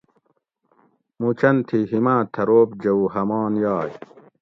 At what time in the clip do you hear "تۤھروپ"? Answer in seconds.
2.33-2.69